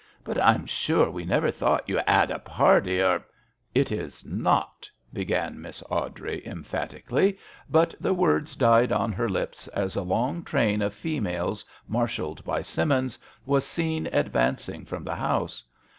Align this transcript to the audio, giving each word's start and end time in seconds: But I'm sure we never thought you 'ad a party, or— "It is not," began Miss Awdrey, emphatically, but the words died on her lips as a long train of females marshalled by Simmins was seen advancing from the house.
But 0.23 0.41
I'm 0.43 0.65
sure 0.65 1.11
we 1.11 1.25
never 1.25 1.51
thought 1.51 1.87
you 1.87 1.99
'ad 2.07 2.31
a 2.31 2.39
party, 2.39 2.99
or— 2.99 3.23
"It 3.75 3.91
is 3.91 4.25
not," 4.25 4.89
began 5.13 5.61
Miss 5.61 5.83
Awdrey, 5.91 6.41
emphatically, 6.43 7.37
but 7.69 7.93
the 7.99 8.11
words 8.11 8.55
died 8.55 8.91
on 8.91 9.11
her 9.11 9.29
lips 9.29 9.67
as 9.67 9.95
a 9.95 10.01
long 10.01 10.41
train 10.41 10.81
of 10.81 10.95
females 10.95 11.63
marshalled 11.87 12.43
by 12.43 12.63
Simmins 12.63 13.19
was 13.45 13.63
seen 13.63 14.07
advancing 14.11 14.85
from 14.85 15.03
the 15.03 15.15
house. 15.17 15.63